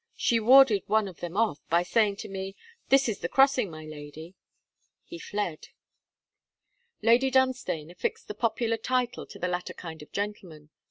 [0.15, 2.55] She warded one of them off, by saying to me:
[2.89, 4.33] "This is the crossing, my lady."
[5.05, 5.67] He fled.'
[7.03, 10.71] Lady Dunstane affixed the popular title to the latter kind of gentleman.